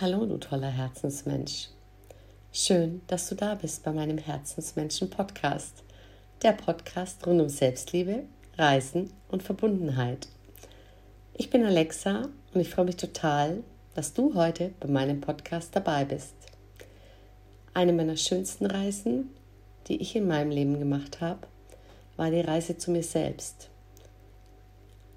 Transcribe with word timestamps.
Hallo, 0.00 0.24
du 0.24 0.38
toller 0.38 0.70
Herzensmensch. 0.70 1.68
Schön, 2.52 3.02
dass 3.06 3.28
du 3.28 3.34
da 3.34 3.54
bist 3.54 3.82
bei 3.82 3.92
meinem 3.92 4.16
Herzensmenschen-Podcast. 4.16 5.84
Der 6.42 6.52
Podcast 6.52 7.26
rund 7.26 7.42
um 7.42 7.50
Selbstliebe, 7.50 8.22
Reisen 8.56 9.12
und 9.28 9.42
Verbundenheit. 9.42 10.26
Ich 11.34 11.50
bin 11.50 11.66
Alexa 11.66 12.30
und 12.54 12.60
ich 12.62 12.70
freue 12.70 12.86
mich 12.86 12.96
total, 12.96 13.62
dass 13.94 14.14
du 14.14 14.34
heute 14.34 14.72
bei 14.80 14.88
meinem 14.88 15.20
Podcast 15.20 15.76
dabei 15.76 16.06
bist. 16.06 16.34
Eine 17.74 17.92
meiner 17.92 18.16
schönsten 18.16 18.64
Reisen, 18.64 19.28
die 19.86 20.00
ich 20.00 20.16
in 20.16 20.26
meinem 20.26 20.50
Leben 20.50 20.78
gemacht 20.78 21.20
habe, 21.20 21.46
war 22.16 22.30
die 22.30 22.40
Reise 22.40 22.78
zu 22.78 22.90
mir 22.90 23.02
selbst. 23.02 23.68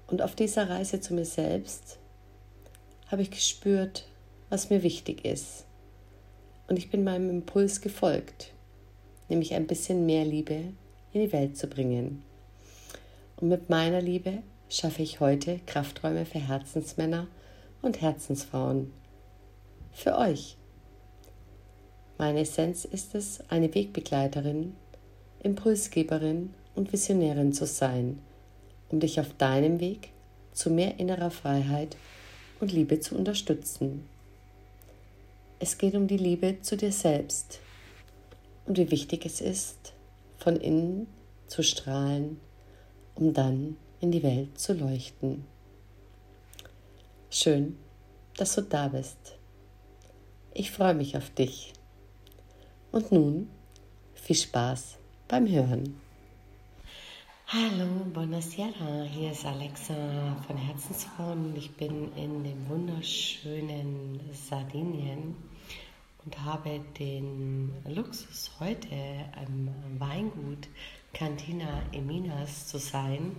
Und 0.08 0.20
auf 0.20 0.34
dieser 0.34 0.68
Reise 0.68 1.00
zu 1.00 1.14
mir 1.14 1.24
selbst 1.24 1.98
habe 3.10 3.22
ich 3.22 3.30
gespürt, 3.30 4.04
was 4.54 4.70
mir 4.70 4.84
wichtig 4.84 5.24
ist. 5.24 5.64
Und 6.68 6.78
ich 6.78 6.88
bin 6.88 7.02
meinem 7.02 7.28
Impuls 7.28 7.80
gefolgt, 7.80 8.52
nämlich 9.28 9.52
ein 9.52 9.66
bisschen 9.66 10.06
mehr 10.06 10.24
Liebe 10.24 10.54
in 11.12 11.20
die 11.20 11.32
Welt 11.32 11.56
zu 11.56 11.66
bringen. 11.66 12.22
Und 13.36 13.48
mit 13.48 13.68
meiner 13.68 14.00
Liebe 14.00 14.44
schaffe 14.68 15.02
ich 15.02 15.18
heute 15.18 15.58
Krafträume 15.66 16.24
für 16.24 16.38
Herzensmänner 16.38 17.26
und 17.82 18.00
Herzensfrauen. 18.00 18.92
Für 19.90 20.16
euch. 20.18 20.56
Meine 22.16 22.42
Essenz 22.42 22.84
ist 22.84 23.16
es, 23.16 23.40
eine 23.48 23.74
Wegbegleiterin, 23.74 24.76
Impulsgeberin 25.42 26.54
und 26.76 26.92
Visionärin 26.92 27.52
zu 27.52 27.66
sein, 27.66 28.20
um 28.88 29.00
dich 29.00 29.18
auf 29.18 29.34
deinem 29.36 29.80
Weg 29.80 30.10
zu 30.52 30.70
mehr 30.70 31.00
innerer 31.00 31.32
Freiheit 31.32 31.96
und 32.60 32.70
Liebe 32.70 33.00
zu 33.00 33.16
unterstützen. 33.16 34.13
Es 35.66 35.78
geht 35.78 35.94
um 35.94 36.06
die 36.06 36.18
Liebe 36.18 36.60
zu 36.60 36.76
dir 36.76 36.92
selbst 36.92 37.58
und 38.66 38.76
wie 38.76 38.90
wichtig 38.90 39.24
es 39.24 39.40
ist, 39.40 39.94
von 40.36 40.56
innen 40.56 41.06
zu 41.46 41.62
strahlen, 41.62 42.38
um 43.14 43.32
dann 43.32 43.78
in 43.98 44.12
die 44.12 44.22
Welt 44.22 44.58
zu 44.58 44.74
leuchten. 44.74 45.46
Schön, 47.30 47.78
dass 48.36 48.56
du 48.56 48.60
da 48.60 48.88
bist. 48.88 49.38
Ich 50.52 50.70
freue 50.70 50.92
mich 50.92 51.16
auf 51.16 51.30
dich. 51.30 51.72
Und 52.92 53.10
nun 53.10 53.48
viel 54.12 54.36
Spaß 54.36 54.98
beim 55.28 55.48
Hören. 55.48 55.98
Hallo, 57.46 58.04
buonasera. 58.12 59.04
Hier 59.04 59.32
ist 59.32 59.46
Alexa 59.46 59.94
von 60.46 60.58
Herzensfrauen. 60.58 61.56
Ich 61.56 61.70
bin 61.70 62.14
in 62.16 62.44
dem 62.44 62.68
wunderschönen 62.68 64.20
Sardinien 64.30 65.53
und 66.24 66.44
habe 66.44 66.80
den 66.98 67.72
Luxus, 67.86 68.50
heute 68.58 68.88
am 69.36 69.68
Weingut 69.98 70.68
Cantina 71.12 71.82
Eminas 71.92 72.68
zu 72.68 72.78
sein. 72.78 73.36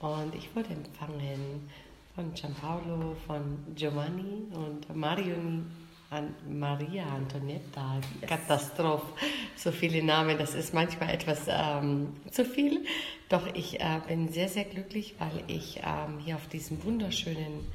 Und 0.00 0.34
ich 0.34 0.54
wurde 0.54 0.70
empfangen 0.70 1.68
von 2.14 2.34
Gianpaolo, 2.34 3.14
von 3.26 3.58
Giovanni 3.74 4.44
und 4.52 4.94
Marioni 4.94 5.62
an 6.10 6.34
Maria 6.48 7.04
Antonietta. 7.04 8.00
Yes. 8.20 8.28
Katastrophe. 8.28 9.06
So 9.54 9.70
viele 9.70 10.02
Namen, 10.02 10.36
das 10.38 10.54
ist 10.54 10.74
manchmal 10.74 11.10
etwas 11.10 11.42
ähm, 11.46 12.14
zu 12.30 12.44
viel. 12.44 12.84
Doch 13.28 13.46
ich 13.54 13.78
äh, 13.78 14.00
bin 14.08 14.28
sehr, 14.28 14.48
sehr 14.48 14.64
glücklich, 14.64 15.14
weil 15.18 15.44
ich 15.46 15.80
ähm, 15.84 16.18
hier 16.18 16.34
auf 16.34 16.48
diesem 16.48 16.82
wunderschönen 16.82 17.70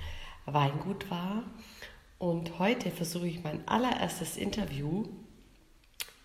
Weingut 0.45 1.09
war 1.09 1.43
und 2.19 2.59
heute 2.59 2.91
versuche 2.91 3.27
ich 3.27 3.43
mein 3.43 3.67
allererstes 3.67 4.37
Interview 4.37 5.05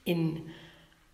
in 0.05 0.51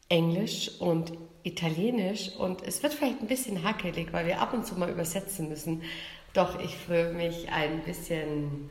Englisch 0.09 0.71
und 0.81 1.13
Italienisch 1.43 2.35
und 2.37 2.63
es 2.63 2.83
wird 2.83 2.95
vielleicht 2.95 3.21
ein 3.21 3.29
bisschen 3.29 3.63
hackelig, 3.63 4.13
weil 4.13 4.27
wir 4.27 4.41
ab 4.41 4.53
und 4.53 4.67
zu 4.67 4.75
mal 4.75 4.91
übersetzen 4.91 5.49
müssen. 5.49 5.83
Doch 6.33 6.61
ich 6.61 6.77
freue 6.77 7.13
mich 7.13 7.51
ein 7.51 7.83
bisschen, 7.83 8.71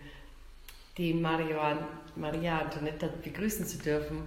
die 0.97 1.13
Mario, 1.13 1.57
Maria 2.16 2.59
Antonetta 2.59 3.08
begrüßen 3.24 3.66
zu 3.66 3.78
dürfen. 3.78 4.24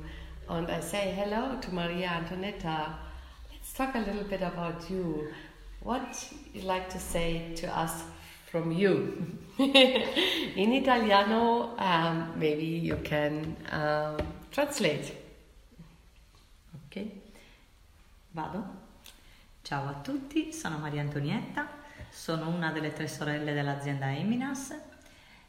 Und 0.48 0.68
I 0.68 0.80
say 0.80 1.12
hello 1.14 1.60
to 1.60 1.70
Maria 1.70 2.16
Antonetta. 2.16 2.98
Let's 3.52 3.74
talk 3.74 3.94
a 3.94 3.98
little 3.98 4.24
bit 4.24 4.42
about 4.42 4.92
you. 4.92 5.28
What 5.80 6.00
you 6.54 6.62
like 6.62 6.88
to 6.88 6.98
say 6.98 7.54
to 7.60 7.66
us 7.66 8.04
from 8.50 8.72
you. 8.72 9.36
In 9.58 10.72
italiano, 10.72 11.74
um, 11.78 12.32
maybe 12.36 12.64
you 12.64 12.98
can 13.02 13.56
um, 13.70 14.16
translate. 14.50 15.16
Ok, 16.86 17.06
vado. 18.30 18.86
Ciao 19.62 19.86
a 19.86 19.94
tutti, 20.00 20.52
sono 20.52 20.78
Maria 20.78 21.02
Antonietta, 21.02 21.68
sono 22.08 22.48
una 22.48 22.72
delle 22.72 22.94
tre 22.94 23.06
sorelle 23.06 23.52
dell'azienda 23.52 24.10
Eminas. 24.10 24.74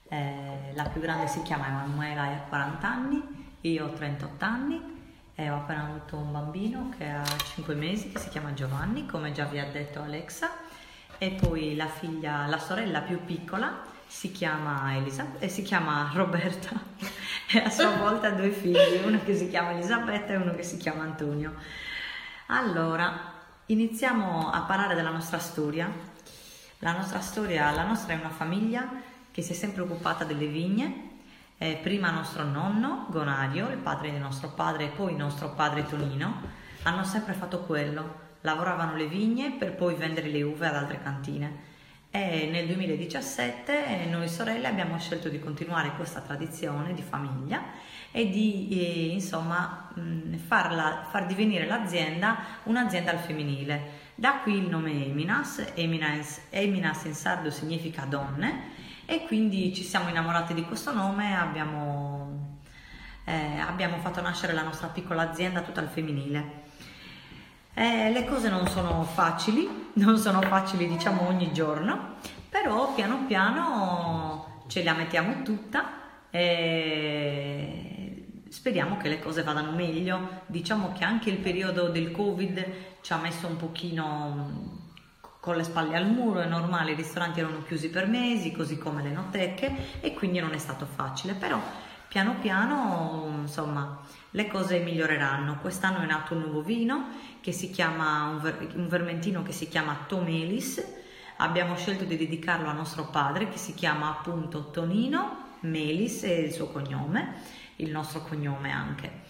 Eh, 0.09 0.73
la 0.73 0.83
più 0.89 0.99
grande 0.99 1.27
si 1.27 1.41
chiama 1.43 1.67
Emanuela 1.67 2.29
e 2.29 2.33
ha 2.33 2.41
40 2.49 2.87
anni, 2.89 3.23
io 3.61 3.85
ho 3.85 3.93
38 3.93 4.43
anni 4.43 4.97
e 5.35 5.49
ho 5.49 5.55
appena 5.55 5.85
avuto 5.85 6.17
un 6.17 6.31
bambino 6.33 6.93
che 6.97 7.07
ha 7.07 7.23
5 7.23 7.75
mesi 7.75 8.11
che 8.11 8.19
si 8.19 8.27
chiama 8.27 8.53
Giovanni, 8.53 9.05
come 9.05 9.31
già 9.31 9.45
vi 9.45 9.59
ha 9.59 9.69
detto 9.71 10.01
Alexa 10.01 10.67
e 11.19 11.31
poi 11.31 11.75
la 11.75 11.87
figlia, 11.87 12.47
la 12.47 12.57
sorella 12.57 13.01
più 13.01 13.23
piccola 13.25 13.81
si 14.07 14.31
chiama, 14.31 14.95
Elisabetta, 14.95 15.45
eh, 15.45 15.49
si 15.49 15.61
chiama 15.61 16.09
Roberta 16.13 16.71
e 17.51 17.59
a 17.59 17.69
sua 17.69 17.91
volta 17.91 18.29
ha 18.29 18.31
due 18.31 18.49
figli, 18.49 19.05
uno 19.05 19.19
che 19.23 19.35
si 19.35 19.49
chiama 19.49 19.71
Elisabetta 19.71 20.33
e 20.33 20.37
uno 20.37 20.55
che 20.55 20.63
si 20.63 20.77
chiama 20.77 21.03
Antonio. 21.03 21.53
Allora, 22.47 23.33
iniziamo 23.67 24.49
a 24.49 24.61
parlare 24.61 24.95
della 24.95 25.11
nostra 25.11 25.37
storia. 25.37 25.91
La 26.79 26.93
nostra 26.93 27.19
storia, 27.19 27.69
la 27.71 27.83
nostra 27.83 28.13
è 28.13 28.17
una 28.17 28.29
famiglia 28.29 28.89
che 29.29 29.41
si 29.41 29.51
è 29.51 29.55
sempre 29.55 29.81
occupata 29.81 30.23
delle 30.23 30.47
vigne. 30.47 31.07
Eh, 31.57 31.77
prima 31.83 32.09
nostro 32.09 32.43
nonno, 32.43 33.07
Gonario, 33.09 33.67
il 33.69 33.77
padre 33.77 34.11
del 34.11 34.21
nostro 34.21 34.51
padre, 34.51 34.85
e 34.85 34.87
poi 34.87 35.15
nostro 35.15 35.49
padre 35.49 35.85
Tonino, 35.85 36.41
hanno 36.83 37.03
sempre 37.03 37.33
fatto 37.33 37.59
quello 37.59 38.27
lavoravano 38.41 38.95
le 38.95 39.07
vigne 39.07 39.51
per 39.57 39.75
poi 39.75 39.95
vendere 39.95 40.29
le 40.29 40.41
uve 40.41 40.67
ad 40.67 40.75
altre 40.75 41.01
cantine. 41.01 41.67
E 42.11 42.49
nel 42.51 42.65
2017 42.65 44.05
noi 44.09 44.27
sorelle 44.27 44.67
abbiamo 44.67 44.97
scelto 44.97 45.29
di 45.29 45.39
continuare 45.39 45.91
questa 45.95 46.21
tradizione 46.21 46.95
di 46.95 47.03
famiglia 47.03 47.61
e 48.11 48.29
di 48.29 48.67
eh, 48.71 49.11
insomma 49.13 49.91
farla, 50.47 51.05
far 51.11 51.27
divenire 51.27 51.67
l'azienda 51.67 52.37
un'azienda 52.63 53.11
al 53.11 53.19
femminile. 53.19 54.07
Da 54.15 54.39
qui 54.41 54.57
il 54.57 54.67
nome 54.67 55.05
Eminas, 55.05 55.73
Eminas, 55.75 56.47
Eminas 56.49 57.05
in 57.05 57.13
sardo 57.13 57.51
significa 57.51 58.05
donne 58.05 58.77
e 59.05 59.25
quindi 59.27 59.73
ci 59.75 59.83
siamo 59.83 60.09
innamorate 60.09 60.55
di 60.55 60.63
questo 60.63 60.91
nome, 60.91 61.37
abbiamo, 61.37 62.57
eh, 63.25 63.59
abbiamo 63.59 63.97
fatto 63.97 64.19
nascere 64.19 64.53
la 64.53 64.63
nostra 64.63 64.87
piccola 64.87 65.29
azienda 65.29 65.61
tutta 65.61 65.79
al 65.79 65.89
femminile. 65.89 66.67
Eh, 67.79 68.11
le 68.11 68.25
cose 68.25 68.49
non 68.49 68.67
sono 68.67 69.03
facili, 69.03 69.91
non 69.93 70.17
sono 70.17 70.41
facili 70.41 70.85
diciamo 70.85 71.25
ogni 71.25 71.53
giorno, 71.53 72.15
però 72.49 72.93
piano 72.93 73.23
piano 73.25 74.63
ce 74.67 74.83
la 74.83 74.91
mettiamo 74.91 75.43
tutta 75.43 75.89
e 76.29 78.41
speriamo 78.49 78.97
che 78.97 79.07
le 79.07 79.21
cose 79.21 79.43
vadano 79.43 79.71
meglio. 79.71 80.41
Diciamo 80.47 80.91
che 80.91 81.05
anche 81.05 81.29
il 81.29 81.37
periodo 81.37 81.87
del 81.87 82.11
Covid 82.11 82.65
ci 82.99 83.13
ha 83.13 83.17
messo 83.17 83.47
un 83.47 83.55
pochino 83.55 84.87
con 85.39 85.55
le 85.55 85.63
spalle 85.63 85.95
al 85.95 86.11
muro, 86.11 86.41
è 86.41 86.47
normale, 86.47 86.91
i 86.91 86.95
ristoranti 86.95 87.39
erano 87.39 87.63
chiusi 87.63 87.89
per 87.89 88.07
mesi, 88.07 88.51
così 88.51 88.77
come 88.77 89.03
le 89.03 89.11
noteche 89.11 90.01
e 90.01 90.13
quindi 90.13 90.39
non 90.39 90.51
è 90.51 90.57
stato 90.57 90.85
facile, 90.85 91.31
però 91.31 91.57
piano 92.09 92.35
piano 92.39 93.37
insomma 93.41 94.01
le 94.31 94.47
cose 94.47 94.79
miglioreranno. 94.79 95.59
Quest'anno 95.59 95.99
è 95.99 96.05
nato 96.05 96.33
un 96.33 96.41
nuovo 96.41 96.61
vino 96.61 97.09
che 97.39 97.51
si 97.51 97.69
chiama 97.69 98.25
un, 98.25 98.39
ver- 98.41 98.75
un 98.75 98.87
vermentino 98.87 99.43
che 99.43 99.53
si 99.53 99.69
chiama 99.69 100.05
Tomelis. 100.07 100.83
Abbiamo 101.37 101.75
scelto 101.77 102.03
di 102.03 102.17
dedicarlo 102.17 102.67
a 102.67 102.73
nostro 102.73 103.05
padre 103.05 103.47
che 103.47 103.57
si 103.57 103.73
chiama 103.73 104.09
appunto 104.09 104.69
Tonino 104.71 105.47
Melis 105.61 106.23
è 106.23 106.33
il 106.33 106.51
suo 106.51 106.67
cognome, 106.67 107.35
il 107.77 107.91
nostro 107.91 108.21
cognome 108.21 108.71
anche. 108.71 109.21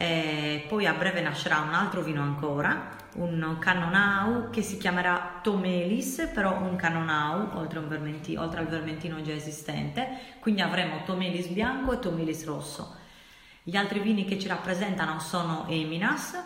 E 0.00 0.64
poi 0.68 0.86
a 0.86 0.92
breve 0.92 1.20
nascerà 1.20 1.58
un 1.58 1.74
altro 1.74 2.02
vino 2.02 2.22
ancora, 2.22 2.90
un 3.14 3.56
Cannonau 3.58 4.48
che 4.48 4.62
si 4.62 4.76
chiamerà 4.78 5.40
Tomelis, 5.42 6.30
però 6.32 6.56
un 6.60 6.76
Cannonau 6.76 7.58
oltre, 7.58 7.80
un 7.80 8.20
oltre 8.36 8.60
al 8.60 8.68
vermentino 8.68 9.20
già 9.22 9.32
esistente, 9.32 10.36
quindi 10.38 10.60
avremo 10.60 11.02
Tomelis 11.04 11.48
bianco 11.48 11.94
e 11.94 11.98
Tomelis 11.98 12.44
rosso. 12.44 12.94
Gli 13.64 13.74
altri 13.74 13.98
vini 13.98 14.24
che 14.24 14.38
ci 14.38 14.46
rappresentano 14.46 15.18
sono 15.18 15.66
Eminas, 15.66 16.44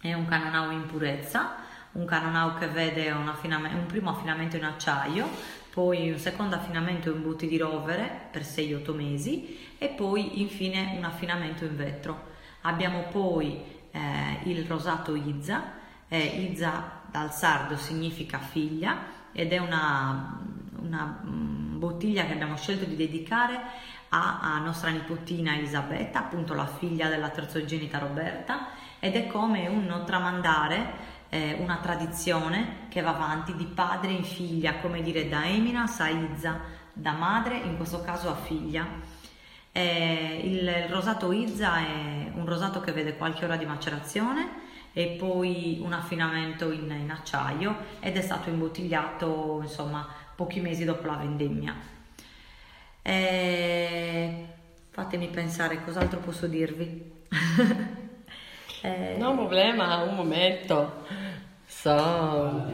è 0.00 0.12
un 0.12 0.26
Cannonau 0.26 0.72
in 0.72 0.86
purezza, 0.86 1.54
un 1.92 2.04
Cannonau 2.04 2.58
che 2.58 2.66
vede 2.66 3.12
un, 3.12 3.28
un 3.28 3.86
primo 3.86 4.10
affinamento 4.10 4.56
in 4.56 4.64
acciaio, 4.64 5.28
poi 5.72 6.10
un 6.10 6.18
secondo 6.18 6.56
affinamento 6.56 7.08
in 7.08 7.22
buti 7.22 7.46
di 7.46 7.56
rovere 7.56 8.28
per 8.32 8.42
6-8 8.42 8.92
mesi 8.96 9.74
e 9.78 9.90
poi 9.90 10.40
infine 10.40 10.94
un 10.96 11.04
affinamento 11.04 11.64
in 11.64 11.76
vetro. 11.76 12.32
Abbiamo 12.66 13.02
poi 13.10 13.62
eh, 13.90 14.40
il 14.44 14.64
rosato 14.66 15.14
Izza, 15.14 15.72
eh, 16.08 16.18
Izza 16.18 17.02
dal 17.10 17.32
sardo 17.32 17.76
significa 17.76 18.38
figlia 18.38 19.12
ed 19.32 19.52
è 19.52 19.58
una, 19.58 20.40
una 20.80 21.22
mm, 21.24 21.78
bottiglia 21.78 22.24
che 22.24 22.32
abbiamo 22.32 22.56
scelto 22.56 22.86
di 22.86 22.96
dedicare 22.96 23.60
a, 24.08 24.40
a 24.40 24.58
nostra 24.60 24.90
nipotina 24.90 25.54
Elisabetta, 25.54 26.20
appunto 26.20 26.54
la 26.54 26.66
figlia 26.66 27.08
della 27.08 27.28
terzogenita 27.28 27.98
Roberta, 27.98 28.68
ed 28.98 29.14
è 29.14 29.26
come 29.26 29.66
un 29.66 30.02
tramandare 30.06 31.12
eh, 31.28 31.56
una 31.58 31.78
tradizione 31.82 32.86
che 32.88 33.00
va 33.00 33.14
avanti 33.14 33.54
di 33.56 33.66
padre 33.66 34.12
in 34.12 34.24
figlia, 34.24 34.76
come 34.76 35.02
dire 35.02 35.28
da 35.28 35.44
Emina 35.44 35.84
a 35.84 36.08
Izza, 36.08 36.60
da 36.92 37.12
madre 37.12 37.58
in 37.58 37.76
questo 37.76 38.00
caso 38.00 38.30
a 38.30 38.36
figlia. 38.36 38.86
Eh, 39.76 40.40
il, 40.44 40.58
il 40.68 40.88
rosato 40.88 41.32
Izza 41.32 41.78
è 41.78 42.30
un 42.32 42.46
rosato 42.46 42.78
che 42.78 42.92
vede 42.92 43.16
qualche 43.16 43.44
ora 43.44 43.56
di 43.56 43.64
macerazione 43.64 44.62
e 44.92 45.16
poi 45.18 45.80
un 45.82 45.92
affinamento 45.92 46.70
in, 46.70 46.88
in 46.92 47.10
acciaio 47.10 47.78
ed 47.98 48.16
è 48.16 48.20
stato 48.20 48.50
imbottigliato 48.50 49.58
insomma 49.62 50.06
pochi 50.36 50.60
mesi 50.60 50.84
dopo 50.84 51.08
la 51.08 51.16
vendemmia. 51.16 51.74
Eh, 53.02 54.46
fatemi 54.90 55.26
pensare 55.26 55.82
cos'altro 55.82 56.20
posso 56.20 56.46
dirvi. 56.46 57.12
eh, 58.80 59.16
no 59.18 59.34
problema, 59.34 60.04
un 60.04 60.14
momento. 60.14 61.04
So. 61.66 62.72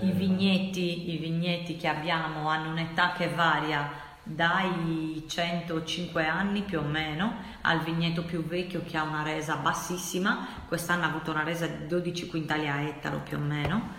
I 0.00 0.10
vigneti, 0.10 1.14
I 1.14 1.16
vigneti 1.16 1.78
che 1.78 1.88
abbiamo 1.88 2.50
hanno 2.50 2.68
un'età 2.68 3.14
che 3.16 3.28
varia 3.28 4.03
dai 4.24 5.24
105 5.26 6.26
anni 6.26 6.62
più 6.62 6.78
o 6.78 6.82
meno 6.82 7.36
al 7.60 7.80
vigneto 7.80 8.24
più 8.24 8.44
vecchio 8.44 8.82
che 8.84 8.96
ha 8.96 9.02
una 9.02 9.22
resa 9.22 9.56
bassissima, 9.56 10.46
quest'anno 10.66 11.04
ha 11.04 11.08
avuto 11.08 11.30
una 11.30 11.44
resa 11.44 11.66
di 11.66 11.86
12 11.86 12.26
quintali 12.28 12.68
a 12.68 12.80
ettaro 12.80 13.18
più 13.18 13.36
o 13.36 13.40
meno, 13.40 13.90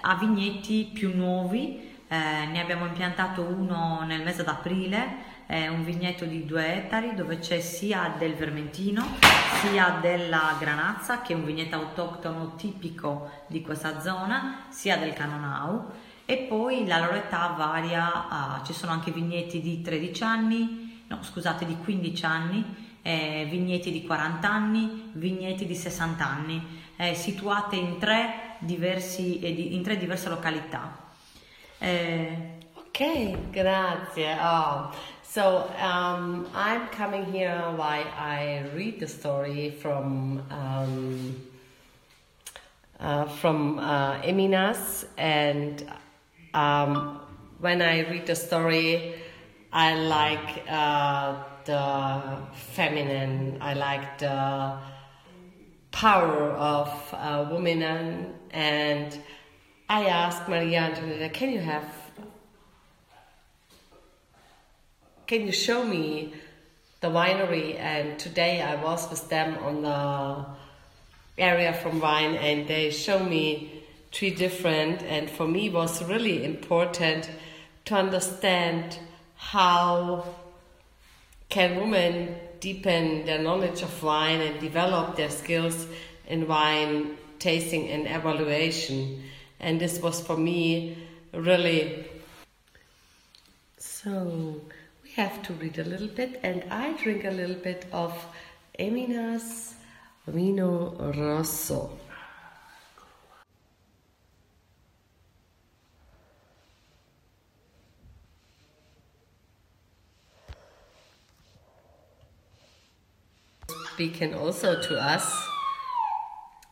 a 0.00 0.14
vigneti 0.16 0.90
più 0.92 1.14
nuovi, 1.14 1.92
eh, 2.06 2.16
ne 2.46 2.60
abbiamo 2.60 2.86
impiantato 2.86 3.42
uno 3.42 4.04
nel 4.06 4.22
mese 4.22 4.44
d'aprile, 4.44 5.32
è 5.46 5.68
un 5.68 5.84
vigneto 5.84 6.24
di 6.24 6.46
2 6.46 6.74
ettari 6.74 7.14
dove 7.14 7.38
c'è 7.38 7.60
sia 7.60 8.14
del 8.16 8.34
vermentino 8.34 9.04
sia 9.60 9.98
della 10.00 10.56
granazza 10.58 11.20
che 11.20 11.34
è 11.34 11.36
un 11.36 11.44
vigneto 11.44 11.74
autoctono 11.76 12.54
tipico 12.54 13.30
di 13.46 13.60
questa 13.60 14.00
zona, 14.00 14.66
sia 14.68 14.96
del 14.96 15.12
canonau 15.12 15.90
e 16.24 16.36
poi 16.38 16.86
la 16.86 16.98
loro 16.98 17.14
età 17.14 17.54
varia, 17.56 18.60
uh, 18.60 18.66
ci 18.66 18.72
sono 18.72 18.92
anche 18.92 19.10
vigneti 19.10 19.60
di 19.60 19.82
13 19.82 20.22
anni, 20.22 21.02
no 21.08 21.22
scusate 21.22 21.66
di 21.66 21.76
15 21.76 22.24
anni, 22.24 22.64
eh, 23.02 23.46
vigneti 23.50 23.92
di 23.92 24.04
40 24.06 24.50
anni, 24.50 25.10
vigneti 25.12 25.66
di 25.66 25.74
60 25.74 26.26
anni, 26.26 26.82
eh, 26.96 27.14
situate 27.14 27.76
in 27.76 27.98
tre, 27.98 28.56
diversi, 28.58 29.38
eh, 29.40 29.48
in 29.48 29.82
tre 29.82 29.98
diverse 29.98 30.30
località. 30.30 30.96
Eh, 31.78 32.58
ok, 32.72 33.50
grazie. 33.50 34.38
Oh. 34.40 35.12
So 35.34 35.68
um, 35.82 36.46
I'm 36.54 36.88
coming 36.96 37.24
here 37.24 37.58
while 37.74 38.06
I 38.16 38.62
read 38.72 39.00
the 39.00 39.08
story 39.08 39.70
from 39.70 40.40
um, 40.48 41.34
uh, 43.00 43.24
from 43.24 43.80
uh, 43.80 44.20
Eminas 44.22 45.06
and 45.16 45.84
Um, 46.54 47.20
when 47.58 47.82
I 47.82 48.08
read 48.08 48.26
the 48.26 48.36
story, 48.36 49.16
I 49.72 49.96
like 49.96 50.62
uh, 50.70 51.42
the 51.64 52.38
feminine, 52.52 53.58
I 53.60 53.74
like 53.74 54.18
the 54.18 54.78
power 55.90 56.52
of 56.52 56.88
a 57.12 57.48
woman, 57.50 57.82
and 58.52 59.18
I 59.88 60.04
asked 60.04 60.48
Maria 60.48 60.92
Antoinetta, 60.94 61.32
can 61.32 61.50
you 61.50 61.58
have, 61.58 61.92
can 65.26 65.40
you 65.40 65.52
show 65.52 65.84
me 65.84 66.34
the 67.00 67.08
winery? 67.08 67.76
And 67.80 68.16
today 68.16 68.62
I 68.62 68.76
was 68.76 69.10
with 69.10 69.28
them 69.28 69.58
on 69.58 69.82
the 69.82 70.46
area 71.36 71.72
from 71.72 71.98
wine, 71.98 72.36
and 72.36 72.68
they 72.68 72.92
show 72.92 73.18
me 73.18 73.73
three 74.14 74.30
different 74.30 75.02
and 75.02 75.28
for 75.28 75.46
me 75.46 75.68
was 75.68 76.02
really 76.04 76.44
important 76.44 77.28
to 77.84 77.94
understand 77.94 78.98
how 79.36 80.24
can 81.48 81.76
women 81.78 82.34
deepen 82.60 83.26
their 83.26 83.42
knowledge 83.42 83.82
of 83.82 84.02
wine 84.02 84.40
and 84.40 84.60
develop 84.60 85.16
their 85.16 85.30
skills 85.30 85.86
in 86.26 86.48
wine 86.48 87.16
tasting 87.38 87.88
and 87.88 88.06
evaluation. 88.06 89.22
And 89.60 89.80
this 89.80 90.00
was 90.00 90.20
for 90.20 90.36
me 90.36 90.96
really 91.32 92.06
so 93.78 94.60
we 95.02 95.10
have 95.10 95.42
to 95.42 95.52
read 95.54 95.78
a 95.78 95.84
little 95.84 96.08
bit 96.08 96.38
and 96.42 96.64
i 96.70 96.92
drink 97.02 97.24
a 97.24 97.30
little 97.30 97.56
bit 97.56 97.86
of 97.92 98.12
eminas 98.78 99.74
vino 100.26 100.94
rosso 101.16 101.98
speaking 113.94 114.34
also 114.34 114.80
to 114.82 114.98
us. 114.98 115.24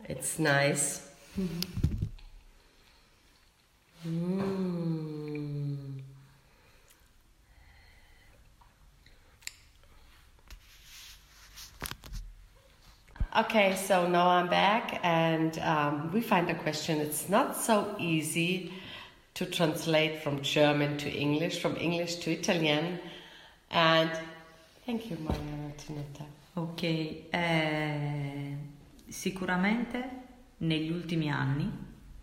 It's 0.08 0.40
nice. 0.40 1.08
Mm. 4.04 6.02
Okay, 13.36 13.76
so 13.76 14.08
now 14.08 14.28
I'm 14.28 14.48
back, 14.48 14.98
and 15.04 15.56
um, 15.60 16.12
we 16.12 16.20
find 16.20 16.50
a 16.50 16.54
question. 16.56 16.98
It's 16.98 17.28
not 17.28 17.56
so 17.56 17.94
easy 18.00 18.72
to 19.34 19.46
translate 19.46 20.24
from 20.24 20.42
German 20.42 20.98
to 20.98 21.08
English, 21.08 21.60
from 21.60 21.76
English 21.76 22.16
to 22.16 22.32
Italian. 22.32 22.98
And 23.70 24.10
thank 24.84 25.08
you, 25.08 25.16
Maria 25.20 25.72
Tinetta. 25.78 26.26
Ok, 26.54 26.82
eh, 26.82 28.56
sicuramente 29.08 30.10
negli 30.58 30.90
ultimi 30.90 31.30
anni 31.30 31.70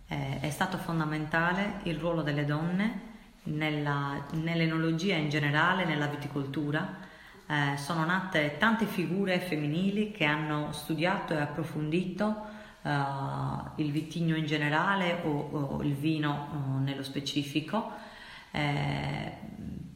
eh, 0.06 0.38
è 0.38 0.50
stato 0.50 0.78
fondamentale 0.78 1.80
il 1.84 1.98
ruolo 1.98 2.22
delle 2.22 2.44
donne 2.44 3.08
nella, 3.44 4.24
nell'enologia 4.34 5.16
in 5.16 5.30
generale, 5.30 5.84
nella 5.84 6.06
viticoltura. 6.06 6.98
Eh, 7.44 7.76
sono 7.76 8.04
nate 8.04 8.54
tante 8.56 8.86
figure 8.86 9.40
femminili 9.40 10.12
che 10.12 10.26
hanno 10.26 10.70
studiato 10.70 11.34
e 11.34 11.40
approfondito 11.40 12.36
eh, 12.82 12.90
il 13.82 13.90
vitigno 13.90 14.36
in 14.36 14.46
generale 14.46 15.22
o, 15.24 15.48
o 15.50 15.82
il 15.82 15.94
vino 15.94 16.50
o 16.52 16.78
nello 16.78 17.02
specifico. 17.02 17.90
Eh, 18.52 19.32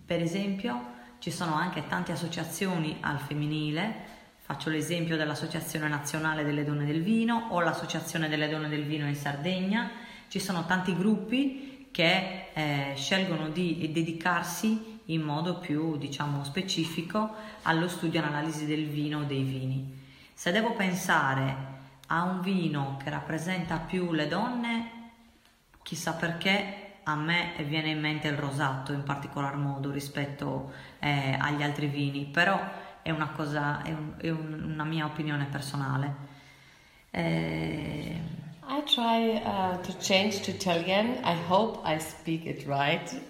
per 0.05 0.21
esempio, 0.21 0.91
ci 1.21 1.31
sono 1.31 1.55
anche 1.55 1.87
tante 1.87 2.11
associazioni 2.11 2.97
al 3.01 3.21
femminile 3.21 4.14
Faccio 4.47 4.69
l'esempio 4.69 5.17
dell'Associazione 5.17 5.89
Nazionale 5.89 6.45
delle 6.45 6.65
Donne 6.65 6.85
del 6.85 7.03
Vino 7.03 7.47
o 7.49 7.61
l'Associazione 7.61 8.29
delle 8.29 8.47
Donne 8.47 8.69
del 8.69 8.85
Vino 8.85 9.09
in 9.09 9.15
Sardegna. 9.15 9.91
Ci 10.29 10.39
sono 10.39 10.67
tanti 10.67 10.95
gruppi 10.95 11.89
che 11.91 12.51
eh, 12.53 12.93
scelgono 12.95 13.49
di 13.49 13.91
dedicarsi 13.91 15.01
in 15.07 15.23
modo 15.23 15.57
più 15.61 15.97
diciamo, 15.97 16.45
specifico 16.45 17.35
allo 17.63 17.89
studio 17.89 18.21
e 18.21 18.23
all'analisi 18.23 18.67
del 18.67 18.87
vino 18.87 19.21
o 19.21 19.23
dei 19.23 19.45
vini. 19.45 20.03
Se 20.35 20.53
devo 20.53 20.75
pensare 20.75 21.57
a 22.09 22.25
un 22.25 22.43
vino 22.43 22.99
che 23.03 23.09
rappresenta 23.09 23.79
più 23.79 24.13
le 24.13 24.29
donne, 24.29 24.91
chissà 25.83 26.13
perché 26.13 26.99
a 27.05 27.15
me 27.15 27.55
viene 27.67 27.89
in 27.89 28.01
mente 28.01 28.29
il 28.29 28.37
rosato 28.37 28.93
in 28.93 29.05
particolar 29.05 29.57
modo 29.57 29.91
rispetto 29.91 30.71
eh, 30.99 31.35
agli 31.41 31.63
altri 31.63 31.87
vini, 31.87 32.27
però 32.27 32.61
è 33.05 33.11
una 33.11 33.29
cosa, 33.29 33.83
è, 33.83 33.93
un, 33.93 34.15
è 34.17 34.31
un, 34.31 34.63
una 34.73 34.85
mia 34.85 35.05
opinione 35.05 35.45
personale. 35.45 36.15
Eh, 37.11 38.19
I 38.67 38.83
try 38.87 39.43
uh, 39.45 39.79
to 39.83 39.95
change 40.01 40.41
to 40.41 40.51
Italian. 40.51 41.19
I 41.23 41.37
hope 41.49 41.81
I 41.85 42.01
speak 42.01 42.47
it 42.47 42.65
right. 42.67 43.21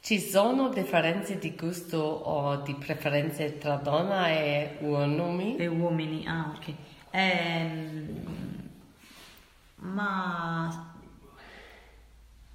Ci 0.00 0.18
sono 0.18 0.70
differenze 0.70 1.38
di 1.38 1.54
gusto 1.54 1.98
o 1.98 2.62
di 2.62 2.74
preferenze 2.76 3.58
tra 3.58 3.76
donna 3.76 4.30
e 4.30 4.78
uomini? 4.80 5.56
E 5.56 5.66
uomini, 5.66 6.26
ah 6.26 6.54
ok. 6.56 6.74
Eh, 7.10 8.14
ma 9.80 10.94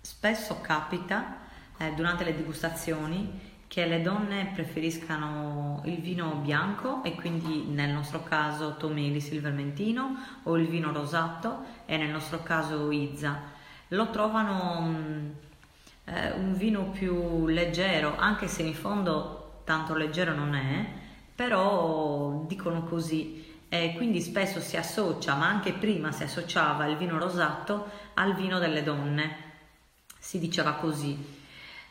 spesso 0.02 0.60
capita 0.62 1.42
eh, 1.78 1.92
durante 1.94 2.24
le 2.24 2.36
degustazioni 2.36 3.53
che 3.74 3.88
le 3.88 4.04
donne 4.04 4.52
preferiscano 4.54 5.82
il 5.86 5.98
vino 5.98 6.36
bianco 6.36 7.04
e 7.04 7.16
quindi 7.16 7.64
nel 7.64 7.90
nostro 7.90 8.22
caso 8.22 8.76
Tomelis 8.78 9.32
il 9.32 9.42
vermentino 9.42 10.16
o 10.44 10.60
il 10.60 10.68
vino 10.68 10.94
rosato 10.94 11.64
e 11.88 11.98
nel 11.98 12.12
nostro 12.12 12.44
caso 12.44 12.92
Izza. 12.92 13.42
Lo 13.88 14.12
trovano 14.12 14.80
mh, 14.80 15.32
eh, 16.04 16.32
un 16.34 16.54
vino 16.56 16.92
più 16.92 17.48
leggero, 17.48 18.16
anche 18.16 18.48
se 18.48 18.62
in 18.62 18.76
fondo 18.76 19.62
tanto 19.64 19.96
leggero 19.96 20.36
non 20.36 20.54
è, 20.54 20.86
però 21.34 22.46
dicono 22.48 22.84
così. 22.84 23.44
E 23.70 23.96
quindi 23.96 24.22
spesso 24.22 24.60
si 24.60 24.78
associa, 24.78 25.34
ma 25.34 25.48
anche 25.48 25.74
prima 25.74 26.12
si 26.12 26.22
associava 26.22 26.86
il 26.86 26.96
vino 26.96 27.18
rosato 27.18 27.90
al 28.14 28.36
vino 28.36 28.60
delle 28.60 28.84
donne, 28.84 29.36
si 30.20 30.38
diceva 30.38 30.74
così. 30.74 31.42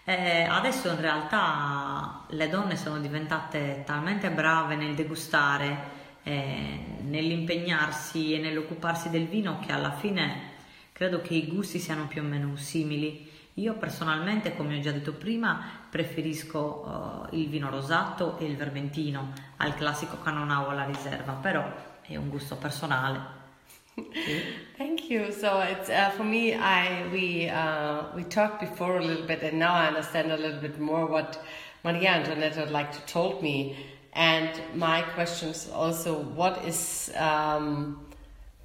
Eh, 0.04 0.42
adesso 0.42 0.88
in 0.88 1.00
realtà 1.00 2.24
le 2.30 2.48
donne 2.48 2.76
sono 2.76 2.98
diventate 2.98 3.84
talmente 3.86 4.30
brave 4.30 4.74
nel 4.74 4.96
degustare, 4.96 6.00
eh, 6.24 6.80
nell'impegnarsi 7.02 8.34
e 8.34 8.38
nell'occuparsi 8.38 9.10
del 9.10 9.28
vino 9.28 9.60
che 9.60 9.70
alla 9.70 9.92
fine 9.92 10.50
credo 10.92 11.20
che 11.20 11.34
i 11.34 11.46
gusti 11.46 11.78
siano 11.78 12.08
più 12.08 12.20
o 12.20 12.24
meno 12.24 12.56
simili. 12.56 13.30
Io 13.54 13.74
personalmente, 13.74 14.56
come 14.56 14.78
ho 14.78 14.80
già 14.80 14.90
detto 14.90 15.12
prima, 15.12 15.62
preferisco 15.88 17.28
uh, 17.30 17.36
il 17.36 17.48
vino 17.48 17.68
rosato 17.68 18.38
e 18.38 18.46
il 18.46 18.56
vermentino 18.56 19.32
al 19.58 19.74
classico 19.74 20.18
Canonau 20.22 20.70
alla 20.70 20.84
riserva, 20.84 21.34
però 21.34 21.70
è 22.00 22.16
un 22.16 22.30
gusto 22.30 22.56
personale. 22.56 23.41
Thank 24.78 25.10
you. 25.10 25.32
So 25.32 25.60
it's 25.60 25.90
uh, 25.90 26.10
for 26.10 26.24
me. 26.24 26.54
I 26.54 27.06
we 27.12 27.48
uh, 27.48 28.04
we 28.14 28.24
talked 28.24 28.60
before 28.60 28.96
a 28.96 29.04
little 29.04 29.26
bit, 29.26 29.42
and 29.42 29.58
now 29.58 29.74
I 29.74 29.86
understand 29.88 30.32
a 30.32 30.36
little 30.36 30.60
bit 30.60 30.80
more 30.80 31.06
what 31.06 31.42
Maria 31.84 32.10
Antoinette 32.10 32.56
would 32.56 32.70
like 32.70 32.92
to 32.92 33.00
told 33.02 33.42
me. 33.42 33.76
And 34.14 34.50
my 34.74 35.02
question 35.02 35.50
is 35.50 35.70
also, 35.70 36.20
what 36.20 36.64
is 36.66 37.10
um, 37.16 38.06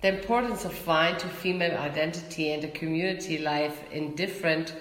the 0.02 0.10
importance 0.10 0.66
of 0.66 0.88
wine 0.88 1.18
to 1.18 1.28
female 1.28 1.78
identity 1.78 2.52
and 2.52 2.62
the 2.64 2.68
community 2.70 3.38
life 3.38 3.82
in 3.92 4.16
different 4.16 4.76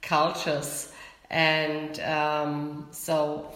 cultures? 0.00 0.92
And 1.30 1.98
um, 2.00 2.88
so 2.92 3.52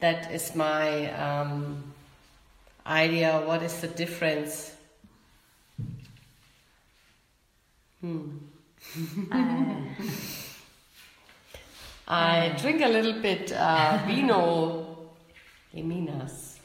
that 0.00 0.30
is 0.30 0.54
my. 0.54 1.10
Um, 1.12 1.94
idea 2.86 3.40
what 3.40 3.62
is 3.62 3.80
the 3.80 3.88
difference? 3.88 4.72
Hmm. 8.00 8.38
I 12.08 12.54
drink 12.56 12.82
a 12.82 12.88
little 12.88 13.20
bit 13.20 13.52
uh, 13.52 13.98
vino 14.06 15.10
Eminas. 15.74 16.58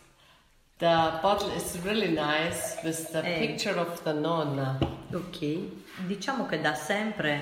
The 0.77 1.19
bottle 1.21 1.51
is 1.51 1.79
really 1.83 2.11
nice 2.11 2.77
with 2.83 3.11
the 3.11 3.23
eh. 3.25 3.39
picture 3.39 3.79
of 3.79 4.03
the 4.03 4.13
nonna. 4.13 4.79
Ok, 5.13 5.57
diciamo 6.05 6.45
che 6.45 6.61
da 6.61 6.73
sempre, 6.73 7.41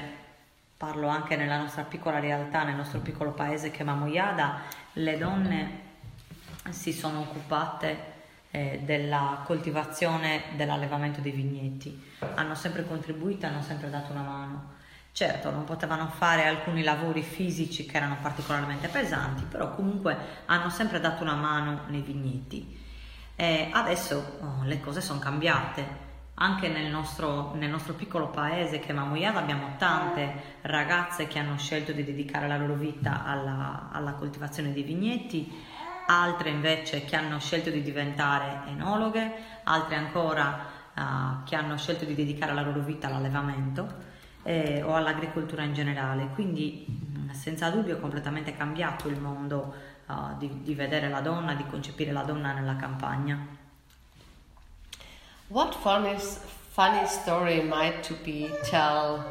parlo 0.75 1.07
anche 1.07 1.35
nella 1.35 1.57
nostra 1.57 1.83
piccola 1.83 2.19
realtà, 2.19 2.63
nel 2.63 2.75
nostro 2.75 2.99
piccolo 2.99 3.31
paese 3.31 3.69
che 3.69 3.81
è 3.81 3.83
Mamoiada, 3.83 4.61
le 4.93 5.17
donne 5.17 5.79
si 6.69 6.91
sono 6.91 7.19
occupate 7.19 8.18
eh, 8.51 8.81
della 8.83 9.43
coltivazione, 9.45 10.43
dell'allevamento 10.55 11.21
dei 11.21 11.31
vigneti. 11.31 12.07
Hanno 12.35 12.55
sempre 12.55 12.85
contribuito, 12.85 13.45
hanno 13.45 13.61
sempre 13.61 13.89
dato 13.89 14.11
una 14.11 14.21
mano. 14.21 14.77
Certo, 15.11 15.51
non 15.51 15.65
potevano 15.65 16.07
fare 16.07 16.45
alcuni 16.45 16.83
lavori 16.83 17.21
fisici 17.23 17.85
che 17.85 17.97
erano 17.97 18.17
particolarmente 18.21 18.87
pesanti, 18.87 19.43
però 19.43 19.73
comunque 19.75 20.15
hanno 20.45 20.69
sempre 20.69 20.99
dato 20.99 21.23
una 21.23 21.35
mano 21.35 21.81
nei 21.87 22.01
vigneti. 22.01 22.77
Eh, 23.35 23.69
adesso 23.71 24.37
oh, 24.41 24.63
le 24.63 24.79
cose 24.79 25.01
sono 25.01 25.19
cambiate. 25.19 26.07
Anche 26.41 26.69
nel 26.69 26.89
nostro, 26.89 27.53
nel 27.55 27.69
nostro 27.69 27.93
piccolo 27.93 28.29
paese 28.29 28.79
che 28.79 28.89
è 28.89 28.93
Mamoiada 28.93 29.39
abbiamo 29.39 29.75
tante 29.77 30.57
ragazze 30.61 31.27
che 31.27 31.37
hanno 31.37 31.57
scelto 31.57 31.91
di 31.91 32.05
dedicare 32.05 32.47
la 32.47 32.55
loro 32.55 32.75
vita 32.75 33.25
alla, 33.25 33.89
alla 33.91 34.13
coltivazione 34.13 34.71
dei 34.71 34.83
vigneti 34.83 35.51
altre 36.09 36.49
invece 36.49 37.05
che 37.05 37.15
hanno 37.15 37.39
scelto 37.39 37.69
di 37.69 37.83
diventare 37.83 38.67
enologhe, 38.67 39.31
altre 39.63 39.95
ancora 39.95 40.65
uh, 40.95 41.43
che 41.43 41.55
hanno 41.55 41.77
scelto 41.77 42.03
di 42.03 42.15
dedicare 42.15 42.53
la 42.53 42.61
loro 42.61 42.81
vita 42.81 43.07
all'allevamento 43.07 44.07
eh, 44.43 44.81
o 44.81 44.95
all'agricoltura 44.95 45.61
in 45.63 45.73
generale. 45.73 46.29
Quindi 46.33 46.85
mm, 46.89 47.29
senza 47.29 47.69
dubbio 47.69 47.95
è 47.95 47.99
completamente 47.99 48.55
cambiato 48.57 49.07
il 49.07 49.19
mondo 49.19 49.73
uh, 50.07 50.35
di, 50.39 50.63
di, 50.63 50.73
vedere 50.73 51.09
la 51.09 51.21
donna, 51.21 51.53
di 51.53 51.65
concepire 51.67 52.11
la 52.11 52.23
donna 52.23 52.53
nella 52.53 52.75
campagna. 52.75 53.57
What 55.49 55.75
funny, 55.75 56.17
funny 56.17 57.05
story 57.05 57.61
might 57.61 58.01
to 58.07 58.15
be 58.23 58.49
tell 58.63 59.23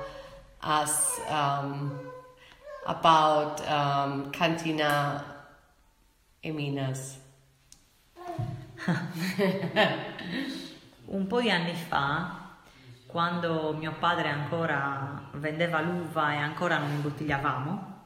us 0.62 1.20
um, 1.28 1.98
about 2.84 3.60
um, 3.68 4.30
Cantina 4.30 5.37
Eminas. 6.40 7.20
Un 11.06 11.26
po' 11.26 11.40
di 11.40 11.50
anni 11.50 11.74
fa, 11.74 12.56
quando 13.06 13.74
mio 13.74 13.94
padre 13.98 14.28
ancora 14.28 15.30
vendeva 15.32 15.80
l'uva 15.80 16.32
e 16.32 16.36
ancora 16.36 16.78
non 16.78 16.90
imbottigliavamo, 16.90 17.96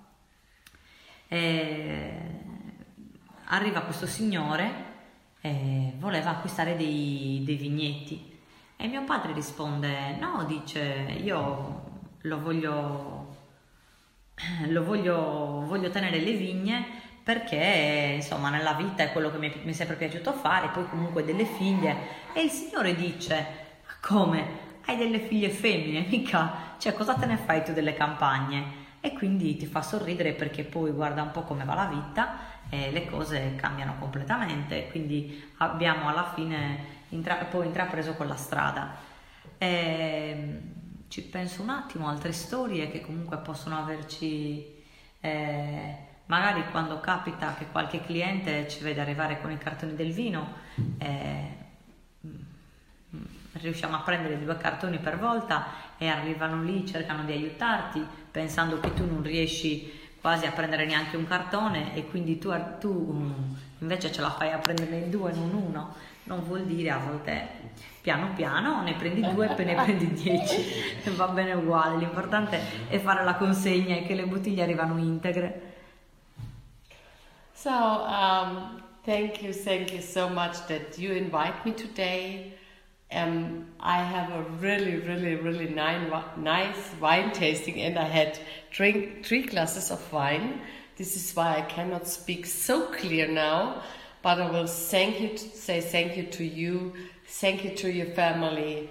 eh, 1.29 2.41
arriva 3.47 3.83
questo 3.83 4.07
signore 4.07 4.91
e 5.41 5.95
voleva 5.99 6.31
acquistare 6.31 6.77
dei, 6.77 7.43
dei 7.45 7.57
vigneti 7.57 8.41
e 8.77 8.87
mio 8.87 9.05
padre 9.05 9.33
risponde 9.33 10.17
no, 10.17 10.45
dice 10.45 11.19
io 11.23 11.91
lo 12.23 12.41
voglio, 12.41 13.37
lo 14.69 14.85
voglio, 14.85 15.65
voglio 15.67 15.91
tenere 15.91 16.19
le 16.19 16.33
vigne 16.33 17.02
perché 17.23 18.13
insomma 18.17 18.51
nella 18.51 18.73
vita 18.75 19.03
è 19.05 19.13
quello 19.13 19.31
che 19.31 19.39
mi 19.39 19.53
mi 19.63 19.71
è 19.71 19.75
sempre 19.75 19.97
piaciuto 19.97 20.33
fare, 20.33 20.69
poi 20.69 20.89
comunque 20.89 21.25
delle 21.25 21.45
figlie 21.45 21.97
e 22.33 22.43
il 22.43 22.51
Signore 22.51 22.95
dice 22.95 23.61
come 24.01 24.71
hai 24.87 24.97
delle 24.97 25.21
figlie 25.21 25.51
femmine, 25.51 26.07
mica, 26.11 26.75
cioè 26.79 26.93
cosa 26.95 27.15
te 27.15 27.27
ne 27.27 27.37
fai 27.37 27.63
tu 27.65 27.73
delle 27.73 27.95
campagne? 27.95 28.81
E 29.01 29.13
quindi 29.13 29.57
ti 29.57 29.67
fa 29.67 29.83
sorridere 29.83 30.33
perché 30.33 30.65
poi 30.65 30.91
guarda 30.91 31.23
un 31.23 31.31
po' 31.33 31.43
come 31.43 31.65
va 31.65 31.75
la 31.75 31.87
vita 31.87 32.39
e 32.69 32.91
le 32.91 33.07
cose 33.07 33.55
cambiano 33.57 33.97
completamente, 33.99 34.89
quindi 34.89 35.53
abbiamo 35.59 36.09
alla 36.09 36.33
fine 36.35 37.01
intra- 37.11 37.45
poi 37.45 37.67
intrapreso 37.67 38.15
quella 38.15 38.37
strada. 38.37 38.95
E, 39.59 40.61
ci 41.09 41.23
penso 41.25 41.63
un 41.63 41.71
attimo, 41.71 42.09
altre 42.09 42.33
storie 42.33 42.91
che 42.91 43.01
comunque 43.01 43.39
possono 43.39 43.79
averci... 43.79 44.81
Eh, 45.21 46.11
magari 46.33 46.65
quando 46.71 46.99
capita 46.99 47.55
che 47.59 47.67
qualche 47.71 48.01
cliente 48.01 48.67
ci 48.67 48.83
vede 48.83 49.03
arrivare 49.03 49.39
con 49.43 49.51
i 49.51 49.59
cartoni 49.59 49.95
del 49.95 50.13
vino, 50.13 50.55
eh, 50.97 51.61
riusciamo 53.53 53.97
a 53.97 54.01
prendere 54.01 54.43
due 54.43 54.57
cartoni 54.57 54.97
per 54.97 55.19
volta 55.19 55.67
e 55.99 56.09
arrivano 56.09 56.63
lì, 56.63 56.87
cercano 56.87 57.25
di 57.25 57.33
aiutarti, 57.33 58.03
pensando 58.31 58.81
che 58.81 58.95
tu 58.95 59.05
non 59.05 59.23
riesci 59.23 59.93
quasi 60.23 60.47
a 60.47 60.53
prendere 60.53 60.87
neanche 60.87 61.19
un 61.19 61.27
cartone 61.27 61.95
e 61.95 62.07
quindi 62.07 62.39
tu, 62.39 62.51
tu 62.81 63.35
invece 63.81 64.11
ce 64.11 64.23
la 64.23 64.31
fai 64.31 64.53
a 64.53 64.59
prenderne 64.59 65.11
due, 65.11 65.33
non 65.33 65.53
uno. 65.53 65.95
Non 66.25 66.45
vuol 66.45 66.65
dire 66.65 66.91
a 66.91 66.99
volte 66.99 67.49
piano 68.01 68.33
piano 68.35 68.83
ne 68.83 68.95
prendi 68.95 69.21
due 69.21 69.51
e 69.51 69.55
poi 69.55 69.65
ne 69.67 69.75
prendi 69.75 70.13
dieci, 70.15 70.65
va 71.15 71.27
bene 71.29 71.53
uguale, 71.53 71.99
l'importante 71.99 72.89
è 72.89 72.99
fare 72.99 73.23
la 73.23 73.35
consegna 73.35 73.97
e 73.97 74.07
che 74.07 74.15
le 74.15 74.25
bottiglie 74.25 74.63
arrivano 74.63 74.97
integre. 74.97 75.72
So, 77.63 77.71
um, 77.71 78.83
thank 79.05 79.41
you, 79.41 79.53
thank 79.53 79.95
you 79.95 80.03
so 80.03 80.29
much 80.29 80.67
that 80.67 80.99
you 80.99 81.13
invite 81.13 81.65
me 81.65 81.71
today. 81.71 82.55
Um, 83.13 83.67
I 83.79 83.99
have 84.03 84.33
a 84.33 84.43
really, 84.59 84.97
really, 84.97 85.37
really 85.37 85.69
nice, 85.69 86.11
nice 86.37 86.91
wine 87.01 87.31
tasting, 87.31 87.81
and 87.81 88.01
I 88.01 88.09
had 88.09 88.37
drink 88.73 89.25
three 89.25 89.43
glasses 89.43 89.93
of 89.93 90.13
wine. 90.13 90.61
This 90.97 91.15
is 91.15 91.37
why 91.37 91.59
I 91.59 91.61
cannot 91.61 92.09
speak 92.09 92.47
so 92.47 92.87
clear 92.87 93.29
now, 93.29 93.85
but 94.23 94.41
I 94.41 94.51
will 94.51 94.67
thank 94.67 95.21
you, 95.21 95.29
to, 95.29 95.39
say 95.39 95.81
thank 95.81 96.17
you 96.17 96.25
to 96.25 96.45
you, 96.45 96.95
thank 97.29 97.63
you 97.63 97.77
to 97.77 97.93
your 97.93 98.07
family, 98.07 98.91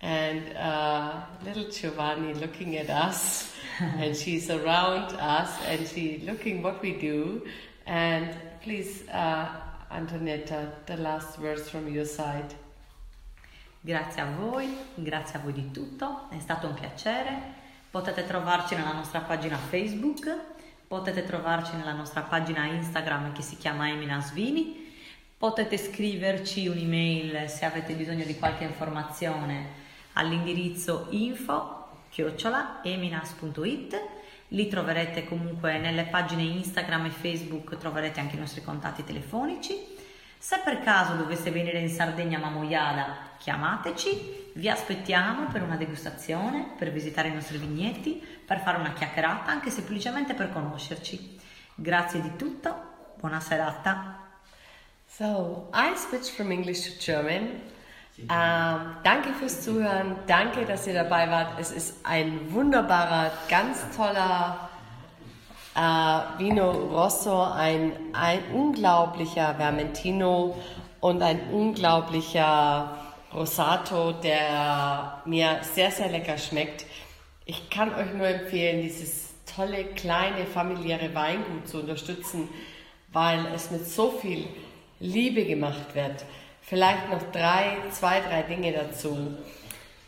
and 0.00 0.56
uh, 0.56 1.22
little 1.44 1.68
Giovanni 1.68 2.34
looking 2.34 2.76
at 2.76 2.88
us, 2.88 3.52
and 3.80 4.16
she's 4.16 4.48
around 4.48 5.12
us, 5.14 5.50
and 5.66 5.88
she 5.88 6.22
looking 6.24 6.62
what 6.62 6.80
we 6.82 6.92
do, 6.92 7.42
And 7.84 8.34
please, 8.60 9.04
uh, 9.08 9.46
Antonietta, 9.90 10.84
the 10.86 10.96
last 10.96 11.38
words 11.38 11.68
from 11.68 11.88
your 11.88 12.06
side. 12.06 12.54
Grazie 13.80 14.22
a 14.22 14.26
voi, 14.26 14.76
grazie 14.94 15.38
a 15.38 15.42
voi 15.42 15.52
di 15.52 15.70
tutto, 15.70 16.28
è 16.30 16.38
stato 16.38 16.68
un 16.68 16.74
piacere. 16.74 17.60
Potete 17.90 18.24
trovarci 18.24 18.74
nella 18.74 18.92
nostra 18.92 19.20
pagina 19.20 19.56
Facebook, 19.56 20.34
potete 20.86 21.24
trovarci 21.24 21.76
nella 21.76 21.92
nostra 21.92 22.22
pagina 22.22 22.64
Instagram 22.64 23.32
che 23.32 23.42
si 23.42 23.56
chiama 23.56 23.90
Eminas 23.90 24.32
Vini, 24.32 24.94
potete 25.36 25.76
scriverci 25.76 26.68
un'email 26.68 27.48
se 27.48 27.64
avete 27.64 27.94
bisogno 27.94 28.24
di 28.24 28.38
qualche 28.38 28.64
informazione 28.64 29.80
all'indirizzo 30.12 31.08
info 31.10 31.80
eminas.it 32.84 34.00
Lì 34.52 34.68
troverete 34.68 35.24
comunque 35.24 35.78
nelle 35.78 36.04
pagine 36.04 36.42
Instagram 36.42 37.06
e 37.06 37.10
Facebook 37.10 37.78
troverete 37.78 38.20
anche 38.20 38.36
i 38.36 38.38
nostri 38.38 38.62
contatti 38.62 39.02
telefonici. 39.02 39.74
Se 40.36 40.60
per 40.62 40.82
caso 40.82 41.14
dovesse 41.14 41.50
venire 41.50 41.78
in 41.78 41.88
Sardegna 41.88 42.36
a 42.36 42.40
Mamoiada, 42.40 43.30
chiamateci, 43.38 44.50
vi 44.54 44.68
aspettiamo 44.68 45.46
per 45.46 45.62
una 45.62 45.76
degustazione, 45.76 46.74
per 46.76 46.92
visitare 46.92 47.28
i 47.28 47.32
nostri 47.32 47.56
vigneti, 47.56 48.22
per 48.44 48.60
fare 48.60 48.76
una 48.76 48.92
chiacchierata, 48.92 49.50
anche 49.50 49.70
semplicemente 49.70 50.34
per 50.34 50.52
conoscerci. 50.52 51.40
Grazie 51.74 52.20
di 52.20 52.36
tutto, 52.36 53.14
buona 53.18 53.40
serata. 53.40 54.32
So, 55.06 55.70
I 55.72 55.96
switch 55.96 56.30
from 56.30 56.50
English 56.50 56.92
to 56.92 56.98
German. 56.98 57.58
Ähm, 58.18 58.28
danke 59.02 59.32
fürs 59.38 59.62
Zuhören, 59.62 60.16
danke, 60.26 60.64
dass 60.64 60.86
ihr 60.86 60.94
dabei 60.94 61.30
wart. 61.30 61.58
Es 61.58 61.70
ist 61.72 62.04
ein 62.04 62.52
wunderbarer, 62.52 63.32
ganz 63.48 63.78
toller 63.96 64.68
äh, 65.74 66.38
Vino 66.38 66.70
Rosso, 66.70 67.42
ein, 67.42 67.92
ein 68.12 68.40
unglaublicher 68.52 69.54
Vermentino 69.54 70.56
und 71.00 71.22
ein 71.22 71.40
unglaublicher 71.50 72.96
Rosato, 73.34 74.12
der 74.12 75.22
mir 75.24 75.58
sehr, 75.62 75.90
sehr 75.90 76.10
lecker 76.10 76.36
schmeckt. 76.36 76.84
Ich 77.46 77.70
kann 77.70 77.94
euch 77.94 78.12
nur 78.12 78.26
empfehlen, 78.26 78.82
dieses 78.82 79.30
tolle, 79.56 79.84
kleine, 79.84 80.46
familiäre 80.46 81.14
Weingut 81.14 81.66
zu 81.66 81.80
unterstützen, 81.80 82.48
weil 83.12 83.46
es 83.54 83.70
mit 83.70 83.86
so 83.86 84.10
viel 84.10 84.46
Liebe 85.00 85.44
gemacht 85.44 85.94
wird. 85.94 86.24
Vielleicht 86.62 87.10
noch 87.10 87.22
drei, 87.32 87.76
zwei, 87.90 88.20
drei 88.20 88.42
Dinge 88.42 88.72
dazu. 88.72 89.36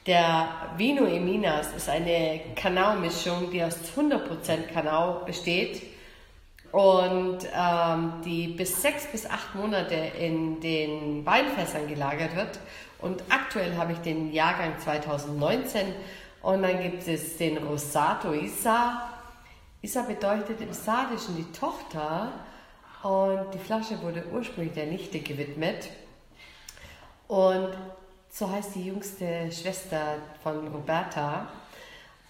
Der 0.06 0.48
Vino 0.76 1.04
Eminas 1.04 1.72
ist 1.76 1.88
eine 1.88 2.40
Kanau-Mischung, 2.54 3.50
die 3.50 3.62
aus 3.62 3.76
100% 3.96 4.72
Kanau 4.72 5.22
besteht 5.26 5.82
und 6.70 7.38
ähm, 7.56 8.12
die 8.24 8.48
bis 8.48 8.82
sechs 8.82 9.06
bis 9.06 9.26
acht 9.26 9.54
Monate 9.54 9.94
in 9.94 10.60
den 10.60 11.24
Weinfässern 11.26 11.88
gelagert 11.88 12.36
wird. 12.36 12.58
Und 13.00 13.22
aktuell 13.30 13.76
habe 13.76 13.92
ich 13.92 13.98
den 13.98 14.32
Jahrgang 14.32 14.78
2019 14.78 15.94
und 16.42 16.62
dann 16.62 16.82
gibt 16.82 17.06
es 17.08 17.36
den 17.36 17.58
Rosato 17.58 18.32
Isa. 18.32 19.10
Isa 19.82 20.02
bedeutet 20.02 20.60
im 20.60 20.72
Sardischen 20.72 21.36
die 21.36 21.58
Tochter 21.58 22.32
und 23.02 23.54
die 23.54 23.58
Flasche 23.58 24.00
wurde 24.02 24.24
ursprünglich 24.32 24.74
der 24.74 24.86
Nichte 24.86 25.20
gewidmet. 25.20 25.88
Und 27.34 27.70
so 28.30 28.48
heißt 28.48 28.76
die 28.76 28.84
jüngste 28.84 29.50
Schwester 29.50 30.18
von 30.44 30.68
Roberta. 30.68 31.48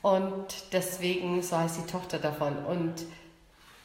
Und 0.01 0.47
deswegen, 0.73 1.43
so 1.43 1.59
heißt 1.59 1.77
die 1.77 1.93
Tochter 1.93 2.19
davon. 2.19 2.57
Und 2.65 3.05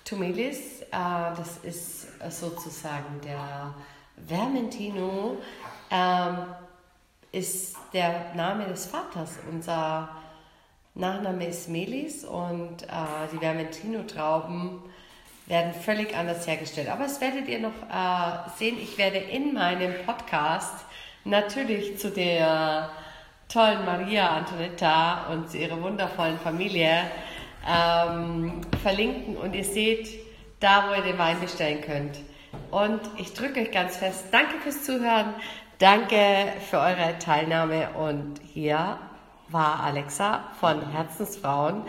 Tumelis, 0.06 0.82
äh, 0.84 0.86
das 0.92 1.58
ist 1.64 2.08
sozusagen 2.32 3.20
der 3.22 3.74
Vermentino, 4.16 5.36
äh, 5.90 7.38
ist 7.38 7.76
der 7.92 8.34
Name 8.34 8.68
des 8.68 8.86
Vaters. 8.86 9.40
Unser 9.52 10.08
Nachname 10.96 11.48
ist 11.48 11.68
Melis 11.68 12.24
und 12.24 12.84
äh, 12.84 12.88
die 13.34 13.42
Vermentino-Trauben 13.42 14.84
werden 15.48 15.74
völlig 15.74 16.16
anders 16.16 16.48
hergestellt. 16.48 16.88
Aber 16.88 17.04
das 17.04 17.20
werdet 17.20 17.50
ihr 17.50 17.60
noch 17.60 17.74
äh, 17.92 18.50
sehen. 18.58 18.78
Ich 18.82 18.98
werde 18.98 19.18
in 19.18 19.54
meinem 19.54 20.06
Podcast 20.06 20.86
natürlich 21.30 21.98
zu 21.98 22.12
der 22.12 22.90
tollen 23.48 23.86
Maria 23.86 24.30
Antonetta 24.30 25.28
und 25.32 25.50
zu 25.50 25.58
ihrer 25.58 25.82
wundervollen 25.82 26.38
Familie 26.38 27.04
ähm, 27.68 28.62
verlinken 28.82 29.38
und 29.38 29.56
ihr 29.56 29.64
seht 29.64 30.08
da, 30.60 30.90
wo 30.90 30.94
ihr 30.94 31.04
den 31.04 31.18
Wein 31.18 31.40
bestellen 31.40 31.82
könnt. 31.82 32.18
Und 32.72 33.00
ich 33.18 33.34
drücke 33.34 33.62
euch 33.62 33.72
ganz 33.72 33.98
fest. 33.98 34.26
Danke 34.32 34.60
fürs 34.62 34.84
Zuhören. 34.84 35.34
Danke 35.80 36.54
für 36.70 36.78
eure 36.78 37.18
Teilnahme. 37.20 37.90
Und 37.92 38.40
hier 38.54 39.00
war 39.50 39.84
Alexa 39.84 40.44
von 40.60 40.92
Herzensfrauen 40.92 41.84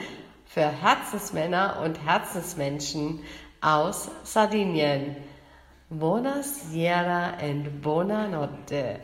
für 0.46 0.66
Herzensmänner 0.66 1.80
und 1.84 2.04
Herzensmenschen 2.04 3.20
aus 3.60 4.10
Sardinien. 4.24 5.16
Buonasera 5.90 7.34
and 7.40 7.82
buonanotte. 7.82 9.00